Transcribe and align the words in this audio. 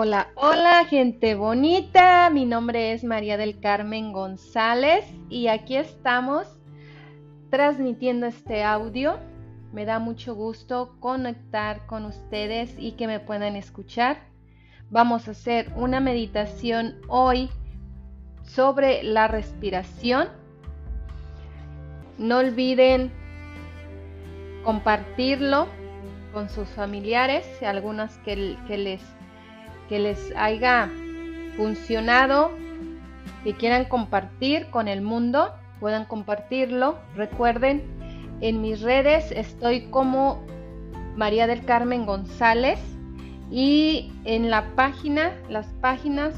Hola, 0.00 0.28
hola 0.36 0.84
gente 0.84 1.34
bonita, 1.34 2.30
mi 2.30 2.46
nombre 2.46 2.92
es 2.92 3.02
María 3.02 3.36
del 3.36 3.58
Carmen 3.58 4.12
González 4.12 5.04
y 5.28 5.48
aquí 5.48 5.74
estamos 5.74 6.46
transmitiendo 7.50 8.26
este 8.26 8.62
audio. 8.62 9.18
Me 9.72 9.84
da 9.86 9.98
mucho 9.98 10.36
gusto 10.36 10.94
conectar 11.00 11.84
con 11.86 12.04
ustedes 12.04 12.76
y 12.78 12.92
que 12.92 13.08
me 13.08 13.18
puedan 13.18 13.56
escuchar. 13.56 14.18
Vamos 14.88 15.26
a 15.26 15.32
hacer 15.32 15.72
una 15.74 15.98
meditación 15.98 17.00
hoy 17.08 17.50
sobre 18.44 19.02
la 19.02 19.26
respiración. 19.26 20.28
No 22.18 22.38
olviden 22.38 23.10
compartirlo 24.62 25.66
con 26.32 26.48
sus 26.48 26.68
familiares, 26.68 27.44
algunas 27.64 28.16
que, 28.18 28.56
que 28.68 28.78
les 28.78 29.17
que 29.88 29.98
les 29.98 30.32
haya 30.36 30.90
funcionado, 31.56 32.50
que 33.44 33.54
quieran 33.54 33.84
compartir 33.86 34.66
con 34.70 34.88
el 34.88 35.02
mundo, 35.02 35.52
puedan 35.80 36.04
compartirlo. 36.04 36.98
Recuerden, 37.16 37.82
en 38.40 38.60
mis 38.60 38.80
redes 38.82 39.32
estoy 39.32 39.82
como 39.90 40.44
María 41.16 41.46
del 41.46 41.64
Carmen 41.64 42.06
González 42.06 42.78
y 43.50 44.12
en 44.24 44.50
la 44.50 44.74
página, 44.74 45.32
las 45.48 45.66
páginas, 45.80 46.34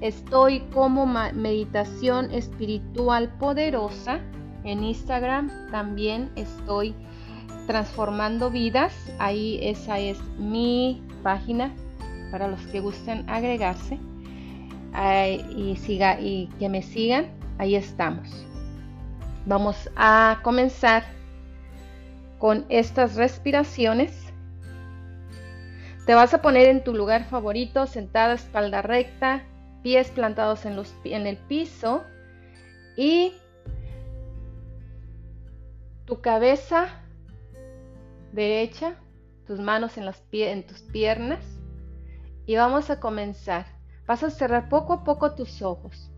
estoy 0.00 0.60
como 0.72 1.06
Meditación 1.06 2.30
Espiritual 2.32 3.30
Poderosa. 3.38 4.20
En 4.64 4.84
Instagram 4.84 5.50
también 5.70 6.30
estoy 6.36 6.94
transformando 7.66 8.50
vidas. 8.50 8.92
Ahí 9.18 9.58
esa 9.62 9.98
es 9.98 10.18
mi 10.38 11.02
página 11.22 11.72
para 12.30 12.48
los 12.48 12.60
que 12.68 12.80
gusten 12.80 13.28
agregarse 13.28 13.98
y, 15.56 15.76
siga, 15.76 16.20
y 16.20 16.48
que 16.58 16.68
me 16.68 16.82
sigan, 16.82 17.26
ahí 17.58 17.76
estamos. 17.76 18.28
Vamos 19.46 19.90
a 19.96 20.40
comenzar 20.42 21.04
con 22.38 22.66
estas 22.68 23.16
respiraciones. 23.16 24.12
Te 26.06 26.14
vas 26.14 26.34
a 26.34 26.42
poner 26.42 26.68
en 26.68 26.82
tu 26.82 26.94
lugar 26.94 27.24
favorito, 27.24 27.86
sentada, 27.86 28.34
espalda 28.34 28.82
recta, 28.82 29.44
pies 29.82 30.10
plantados 30.10 30.66
en, 30.66 30.76
los, 30.76 30.94
en 31.04 31.26
el 31.26 31.36
piso 31.36 32.02
y 32.96 33.34
tu 36.04 36.20
cabeza 36.20 36.88
derecha, 38.32 38.96
tus 39.46 39.60
manos 39.60 39.96
en, 39.96 40.06
las, 40.06 40.22
en 40.32 40.66
tus 40.66 40.80
piernas 40.80 41.59
y 42.50 42.56
vamos 42.56 42.90
a 42.90 42.98
comenzar. 42.98 43.64
Vas 44.08 44.24
a 44.24 44.30
cerrar 44.30 44.68
poco 44.68 44.92
a 44.92 45.04
poco 45.04 45.36
tus 45.36 45.62
ojos. 45.62 46.10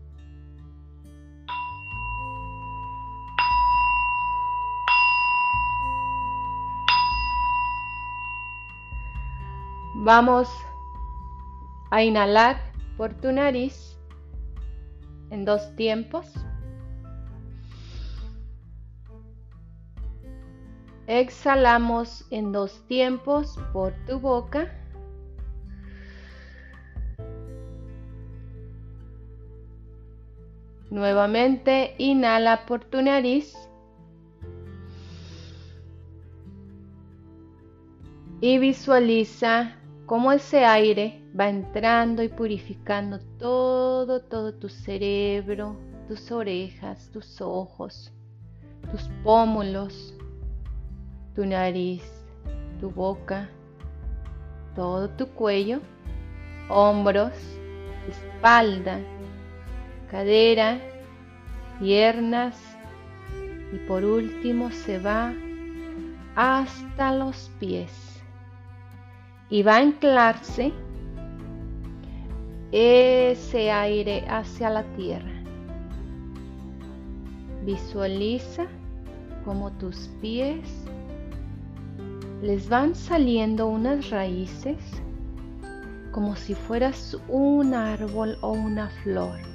Vamos 9.97 10.49
a 11.91 12.01
inhalar 12.01 12.59
por 12.97 13.13
tu 13.13 13.31
nariz 13.31 13.95
en 15.29 15.45
dos 15.45 15.75
tiempos. 15.75 16.33
Exhalamos 21.05 22.25
en 22.31 22.51
dos 22.51 22.83
tiempos 22.87 23.55
por 23.71 23.93
tu 24.07 24.19
boca. 24.19 24.82
Nuevamente 30.93 31.95
inhala 31.97 32.67
por 32.67 32.85
tu 32.85 33.01
nariz. 33.01 33.51
Y 38.39 38.59
visualiza 38.59 39.75
cómo 40.05 40.31
ese 40.31 40.65
aire 40.65 41.19
va 41.37 41.49
entrando 41.49 42.21
y 42.21 42.29
purificando 42.29 43.17
todo, 43.39 44.21
todo 44.21 44.53
tu 44.53 44.69
cerebro, 44.69 45.75
tus 46.07 46.31
orejas, 46.31 47.09
tus 47.09 47.41
ojos, 47.41 48.13
tus 48.91 49.09
pómulos, 49.23 50.13
tu 51.33 51.43
nariz, 51.43 52.03
tu 52.79 52.91
boca, 52.91 53.49
todo 54.75 55.09
tu 55.09 55.25
cuello, 55.29 55.79
hombros, 56.69 57.33
espalda, 58.07 58.99
cadera, 60.13 60.77
piernas 61.79 62.55
y 63.73 63.77
por 63.87 64.05
último 64.05 64.69
se 64.69 64.99
va 64.99 65.33
hasta 66.35 67.15
los 67.15 67.49
pies 67.59 68.21
y 69.49 69.63
va 69.63 69.77
a 69.77 69.79
anclarse 69.79 70.71
ese 72.71 73.71
aire 73.71 74.23
hacia 74.29 74.69
la 74.69 74.83
tierra. 74.95 75.33
Visualiza 77.65 78.67
como 79.43 79.71
tus 79.71 80.11
pies 80.21 80.85
les 82.43 82.69
van 82.69 82.93
saliendo 82.93 83.65
unas 83.65 84.11
raíces 84.11 84.77
como 86.11 86.35
si 86.35 86.53
fueras 86.53 87.17
un 87.27 87.73
árbol 87.73 88.37
o 88.41 88.51
una 88.51 88.89
flor 89.01 89.52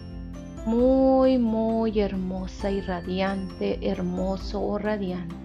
muy, 0.66 1.38
muy 1.38 2.00
hermosa 2.00 2.70
y 2.70 2.80
radiante, 2.80 3.78
hermoso 3.88 4.62
o 4.62 4.78
radiante. 4.78 5.36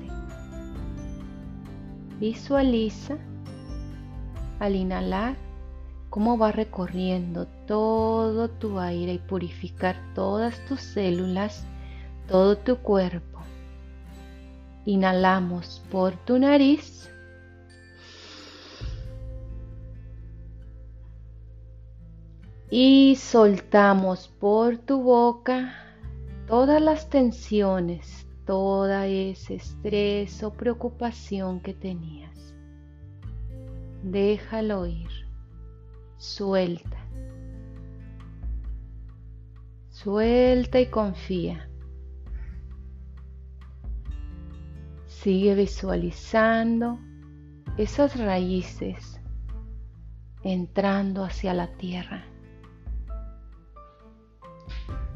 Visualiza 2.20 3.18
al 4.60 4.76
inhalar 4.76 5.36
cómo 6.10 6.38
va 6.38 6.52
recorriendo 6.52 7.48
todo 7.68 8.50
tu 8.50 8.80
aire 8.80 9.14
y 9.14 9.20
purificar 9.20 9.96
todas 10.14 10.64
tus 10.66 10.82
células, 10.82 11.66
todo 12.28 12.58
tu 12.58 12.78
cuerpo. 12.78 13.40
Inhalamos 14.86 15.82
por 15.92 16.16
tu 16.26 16.38
nariz 16.40 17.10
y 22.76 23.16
soltamos 23.18 24.30
por 24.40 24.80
tu 24.80 25.04
boca 25.04 25.76
todas 26.48 26.82
las 26.82 27.08
tensiones, 27.08 28.26
toda 28.48 29.06
ese 29.06 29.54
estrés 29.54 30.42
o 30.42 30.52
preocupación 30.54 31.60
que 31.60 31.76
tenías. 31.76 32.56
Déjalo 34.02 34.88
ir, 34.88 35.12
suelta, 36.18 36.98
suelta 39.90 40.80
y 40.80 40.88
confía. 40.88 41.70
Sigue 45.06 45.54
visualizando 45.54 46.98
esas 47.78 48.20
raíces 48.20 49.22
entrando 50.42 51.24
hacia 51.24 51.54
la 51.54 51.68
tierra 51.78 52.33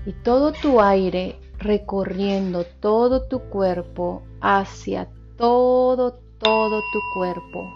y 0.07 0.13
todo 0.13 0.53
tu 0.53 0.79
aire 0.79 1.37
recorriendo 1.59 2.63
todo 2.63 3.27
tu 3.27 3.41
cuerpo 3.49 4.21
hacia 4.39 5.09
todo, 5.35 6.21
todo 6.39 6.79
tu 6.79 6.99
cuerpo. 7.13 7.69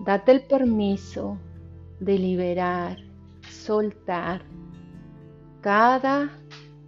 Date 0.00 0.32
el 0.32 0.40
permiso 0.40 1.36
de 2.00 2.18
liberar, 2.18 2.96
soltar 3.50 4.40
cada 5.60 6.30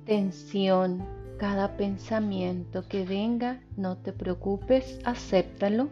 tensión, 0.06 1.04
cada 1.36 1.76
pensamiento 1.76 2.88
que 2.88 3.04
venga, 3.04 3.60
no 3.76 3.98
te 3.98 4.14
preocupes, 4.14 5.00
acéptalo 5.04 5.90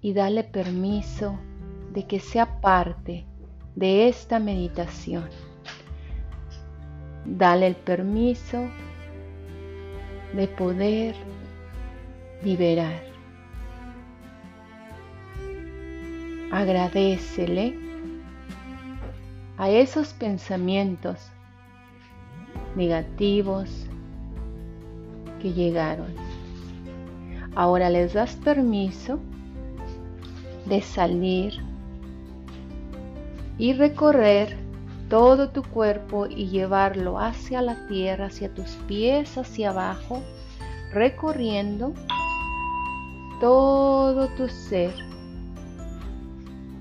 y 0.00 0.12
dale 0.12 0.44
permiso 0.44 1.36
de 1.92 2.06
que 2.06 2.20
sea 2.20 2.60
parte 2.60 3.26
de 3.74 4.06
esta 4.06 4.38
meditación. 4.38 5.47
Dale 7.36 7.66
el 7.66 7.76
permiso 7.76 8.68
de 10.32 10.48
poder 10.48 11.14
liberar. 12.42 13.02
Agradecele 16.50 17.74
a 19.58 19.68
esos 19.68 20.14
pensamientos 20.14 21.30
negativos 22.74 23.86
que 25.42 25.52
llegaron. 25.52 26.14
Ahora 27.54 27.90
les 27.90 28.14
das 28.14 28.36
permiso 28.36 29.20
de 30.64 30.80
salir 30.80 31.54
y 33.58 33.74
recorrer 33.74 34.67
todo 35.08 35.50
tu 35.50 35.62
cuerpo 35.62 36.26
y 36.26 36.48
llevarlo 36.48 37.18
hacia 37.18 37.62
la 37.62 37.86
tierra, 37.86 38.26
hacia 38.26 38.52
tus 38.54 38.70
pies, 38.86 39.38
hacia 39.38 39.70
abajo, 39.70 40.22
recorriendo 40.92 41.94
todo 43.40 44.28
tu 44.28 44.48
ser. 44.48 44.92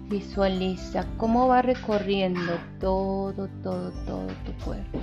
Visualiza 0.10 1.06
cómo 1.18 1.48
va 1.48 1.62
recorriendo 1.62 2.54
todo, 2.80 3.50
todo, 3.64 3.92
todo 4.06 4.28
tu 4.46 4.54
cuerpo. 4.64 5.00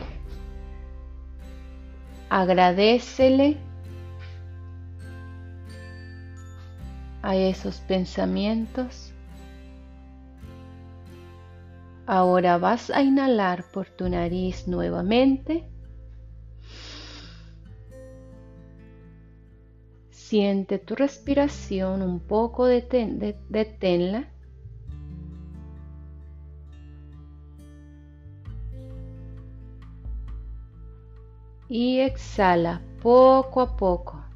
Agradecele 2.30 3.58
a 7.22 7.36
esos 7.36 7.76
pensamientos. 7.80 9.13
Ahora 12.06 12.58
vas 12.58 12.90
a 12.90 13.02
inhalar 13.02 13.64
por 13.72 13.88
tu 13.88 14.08
nariz 14.08 14.68
nuevamente. 14.68 15.64
Siente 20.10 20.78
tu 20.78 20.94
respiración 20.94 22.02
un 22.02 22.20
poco 22.20 22.66
deténla. 22.66 24.28
Y 31.68 32.00
exhala 32.00 32.82
poco 33.02 33.62
a 33.62 33.76
poco. 33.76 34.33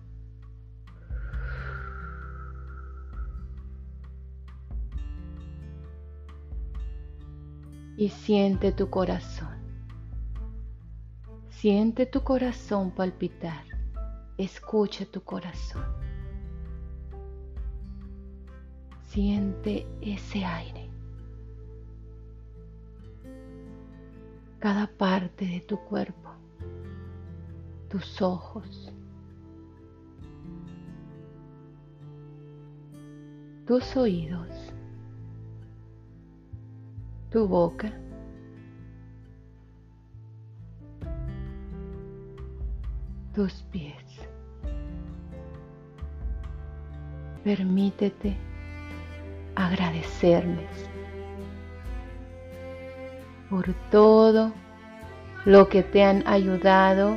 Y 7.98 8.10
siente 8.10 8.70
tu 8.70 8.88
corazón. 8.88 9.58
Siente 11.50 12.06
tu 12.06 12.22
corazón 12.22 12.92
palpitar. 12.92 13.64
Escucha 14.38 15.04
tu 15.04 15.20
corazón. 15.24 15.84
Siente 19.06 19.84
ese 20.00 20.44
aire. 20.44 20.88
Cada 24.60 24.86
parte 24.86 25.44
de 25.44 25.60
tu 25.62 25.76
cuerpo. 25.80 26.30
Tus 27.88 28.22
ojos. 28.22 28.92
Tus 33.66 33.96
oídos 33.96 34.48
tu 37.30 37.46
boca. 37.46 37.92
Tus 43.34 43.62
pies. 43.70 43.94
Permítete 47.44 48.36
agradecerles 49.54 50.88
por 53.50 53.72
todo 53.90 54.52
lo 55.44 55.68
que 55.68 55.82
te 55.82 56.02
han 56.02 56.26
ayudado 56.26 57.16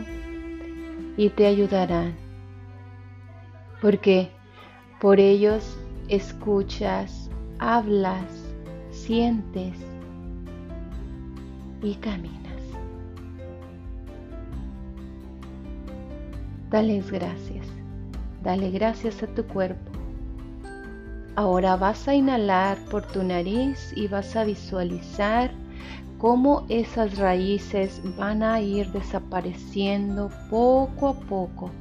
y 1.17 1.29
te 1.29 1.47
ayudarán, 1.47 2.15
porque 3.81 4.29
por 4.99 5.19
ellos 5.19 5.77
escuchas, 6.07 7.29
hablas, 7.59 8.25
sientes 8.91 9.73
y 11.81 11.95
caminas. 11.95 12.41
Dales 16.69 17.11
gracias, 17.11 17.67
dale 18.43 18.71
gracias 18.71 19.21
a 19.23 19.27
tu 19.27 19.45
cuerpo. 19.45 19.91
Ahora 21.35 21.75
vas 21.75 22.07
a 22.07 22.15
inhalar 22.15 22.77
por 22.89 23.05
tu 23.07 23.23
nariz 23.23 23.93
y 23.95 24.07
vas 24.07 24.35
a 24.35 24.43
visualizar 24.43 25.51
cómo 26.17 26.65
esas 26.69 27.17
raíces 27.17 28.01
van 28.17 28.43
a 28.43 28.61
ir 28.61 28.91
desapareciendo 28.91 30.29
poco 30.49 31.09
a 31.09 31.13
poco, 31.13 31.71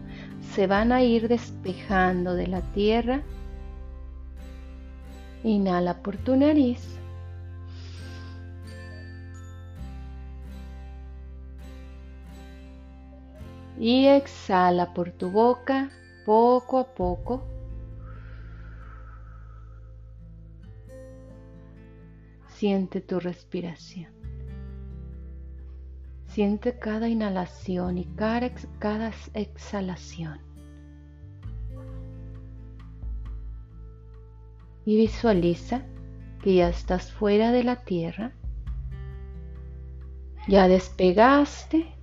se 0.54 0.66
van 0.66 0.92
a 0.92 1.02
ir 1.02 1.28
despejando 1.28 2.34
de 2.34 2.46
la 2.46 2.60
tierra. 2.72 3.22
Inhala 5.44 6.02
por 6.02 6.16
tu 6.16 6.36
nariz 6.36 6.99
y 13.80 14.06
exhala 14.08 14.92
por 14.92 15.10
tu 15.10 15.30
boca 15.30 15.88
poco 16.26 16.78
a 16.78 16.94
poco. 16.94 17.48
Siente 22.48 23.00
tu 23.00 23.18
respiración. 23.20 24.12
Siente 26.26 26.78
cada 26.78 27.08
inhalación 27.08 27.96
y 27.96 28.04
cada, 28.04 28.50
cada 28.78 29.12
exhalación. 29.32 30.40
Y 34.84 34.98
visualiza 34.98 35.86
que 36.42 36.56
ya 36.56 36.68
estás 36.68 37.10
fuera 37.10 37.50
de 37.50 37.64
la 37.64 37.76
tierra. 37.76 38.32
Ya 40.48 40.68
despegaste 40.68 41.99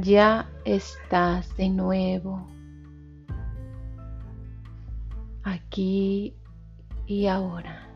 ya 0.00 0.50
estás 0.64 1.54
de 1.58 1.68
nuevo 1.68 2.46
aquí 5.42 6.34
y 7.06 7.26
ahora. 7.26 7.88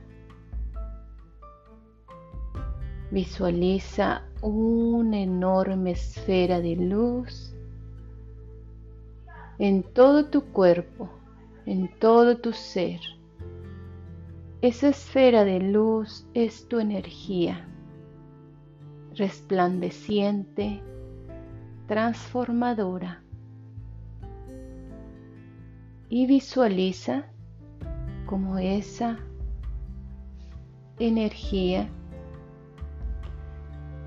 Visualiza 3.11 4.27
una 4.43 5.21
enorme 5.21 5.93
esfera 5.93 6.61
de 6.61 6.77
luz 6.77 7.55
en 9.59 9.83
todo 9.83 10.27
tu 10.27 10.43
cuerpo, 10.53 11.09
en 11.65 11.89
todo 11.99 12.37
tu 12.37 12.53
ser. 12.53 13.01
Esa 14.61 14.89
esfera 14.89 15.45
de 15.45 15.61
luz 15.61 16.27
es 16.35 16.69
tu 16.69 16.79
energía 16.79 17.67
resplandeciente 19.15 20.83
transformadora 21.87 23.23
y 26.09 26.27
visualiza 26.27 27.27
como 28.27 28.59
esa 28.59 29.19
energía 30.99 31.89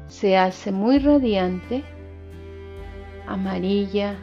se 0.07 0.37
hace 0.37 0.71
muy 0.71 0.99
radiante, 0.99 1.83
amarilla, 3.27 4.15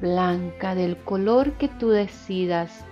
blanca, 0.00 0.74
del 0.74 0.96
color 0.98 1.52
que 1.52 1.68
tú 1.68 1.90
decidas 1.90 2.84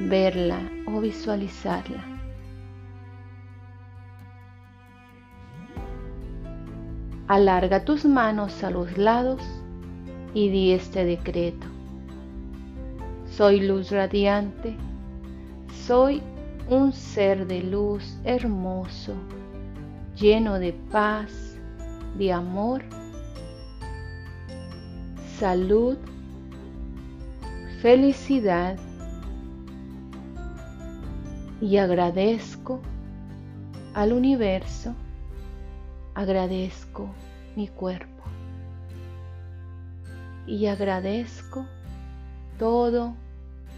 verla 0.00 0.60
o 0.86 1.00
visualizarla. 1.00 2.15
Alarga 7.28 7.84
tus 7.84 8.04
manos 8.04 8.62
a 8.62 8.70
los 8.70 8.96
lados 8.96 9.42
y 10.32 10.48
di 10.48 10.70
este 10.70 11.04
decreto. 11.04 11.66
Soy 13.28 13.58
luz 13.58 13.90
radiante, 13.90 14.76
soy 15.86 16.22
un 16.70 16.92
ser 16.92 17.48
de 17.48 17.64
luz 17.64 18.16
hermoso, 18.22 19.14
lleno 20.14 20.60
de 20.60 20.72
paz, 20.92 21.56
de 22.16 22.32
amor, 22.32 22.84
salud, 25.40 25.96
felicidad 27.82 28.78
y 31.60 31.78
agradezco 31.78 32.78
al 33.94 34.12
universo 34.12 34.94
agradezco 36.16 37.10
mi 37.56 37.68
cuerpo 37.68 38.24
y 40.46 40.64
agradezco 40.66 41.66
todo 42.58 43.14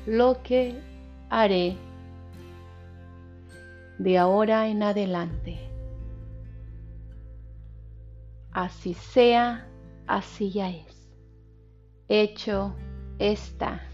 lo 0.07 0.41
que 0.45 0.81
haré 1.31 1.77
de 3.99 4.19
ahora 4.19 4.69
en 4.69 4.85
adelante. 4.85 5.59
Así 8.53 8.95
sea, 8.95 9.67
así 10.07 10.53
ya 10.53 10.71
es. 10.71 11.11
Hecho 12.07 12.73
está. 13.19 13.88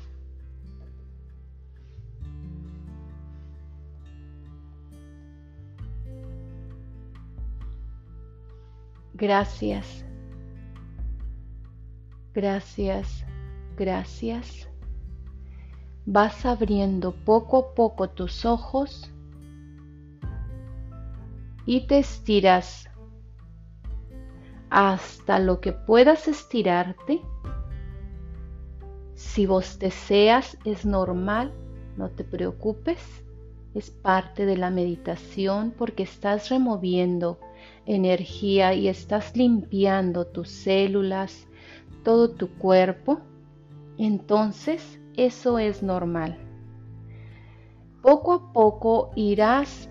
Gracias. 9.25 10.05
Gracias. 12.35 13.25
Gracias. 13.75 14.69
Vas 16.05 16.45
abriendo 16.45 17.13
poco 17.25 17.57
a 17.57 17.75
poco 17.75 18.11
tus 18.11 18.45
ojos 18.45 19.11
y 21.65 21.87
te 21.87 22.01
estiras 22.01 22.91
hasta 24.69 25.39
lo 25.39 25.63
que 25.63 25.73
puedas 25.73 26.29
estirarte. 26.29 27.23
Si 29.15 29.47
vos 29.47 29.79
deseas, 29.79 30.59
es 30.67 30.85
normal, 30.85 31.51
no 31.97 32.11
te 32.11 32.25
preocupes, 32.25 33.01
es 33.73 33.91
parte 33.91 34.45
de 34.45 34.59
la 34.59 34.69
meditación 34.69 35.73
porque 35.79 36.03
estás 36.03 36.51
removiendo 36.51 37.39
energía 37.87 38.75
y 38.75 38.89
estás 38.89 39.37
limpiando 39.37 40.27
tus 40.27 40.49
células, 40.51 41.47
todo 42.03 42.31
tu 42.31 42.49
cuerpo. 42.49 43.21
Entonces, 43.99 45.01
eso 45.17 45.59
es 45.59 45.83
normal. 45.83 46.39
Poco 48.03 48.33
a 48.33 48.53
poco 48.53 49.11
irás 49.17 49.89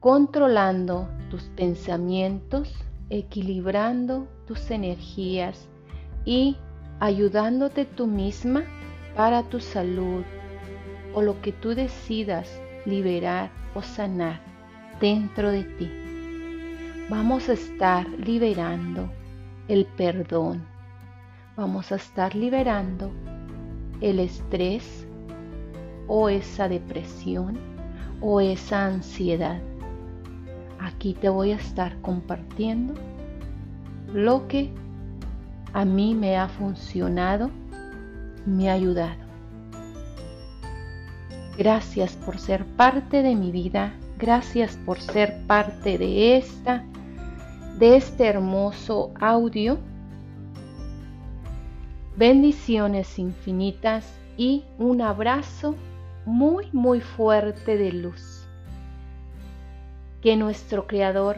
controlando 0.00 1.08
tus 1.30 1.44
pensamientos, 1.50 2.72
equilibrando 3.10 4.26
tus 4.46 4.70
energías 4.70 5.68
y 6.24 6.56
ayudándote 7.00 7.84
tú 7.84 8.06
misma 8.06 8.64
para 9.14 9.42
tu 9.44 9.60
salud 9.60 10.24
o 11.14 11.22
lo 11.22 11.40
que 11.40 11.52
tú 11.52 11.74
decidas 11.74 12.60
liberar 12.84 13.50
o 13.74 13.82
sanar 13.82 14.55
dentro 15.00 15.50
de 15.50 15.64
ti. 15.64 15.90
Vamos 17.08 17.48
a 17.48 17.52
estar 17.52 18.08
liberando 18.08 19.10
el 19.68 19.86
perdón. 19.86 20.64
Vamos 21.56 21.92
a 21.92 21.96
estar 21.96 22.34
liberando 22.34 23.10
el 24.00 24.18
estrés 24.18 25.06
o 26.06 26.28
esa 26.28 26.68
depresión 26.68 27.58
o 28.20 28.40
esa 28.40 28.86
ansiedad. 28.86 29.60
Aquí 30.78 31.14
te 31.14 31.28
voy 31.28 31.52
a 31.52 31.56
estar 31.56 32.00
compartiendo 32.00 32.94
lo 34.12 34.46
que 34.48 34.72
a 35.72 35.84
mí 35.84 36.14
me 36.14 36.36
ha 36.36 36.48
funcionado, 36.48 37.50
me 38.46 38.70
ha 38.70 38.74
ayudado. 38.74 39.26
Gracias 41.58 42.16
por 42.16 42.38
ser 42.38 42.64
parte 42.64 43.22
de 43.22 43.34
mi 43.34 43.50
vida, 43.50 43.94
gracias 44.18 44.76
por 44.84 45.00
ser 45.00 45.46
parte 45.46 45.98
de 45.98 46.36
esta 46.36 46.84
de 47.78 47.96
este 47.96 48.26
hermoso 48.26 49.12
audio. 49.20 49.78
Bendiciones 52.16 53.18
infinitas 53.18 54.10
y 54.38 54.64
un 54.78 55.02
abrazo 55.02 55.76
muy 56.24 56.68
muy 56.72 57.00
fuerte 57.00 57.76
de 57.76 57.92
luz. 57.92 58.46
Que 60.22 60.36
nuestro 60.36 60.86
Creador 60.86 61.36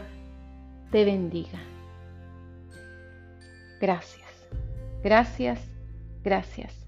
te 0.93 1.05
bendiga. 1.05 1.59
Gracias, 3.81 4.49
gracias, 5.03 5.61
gracias. 6.23 6.88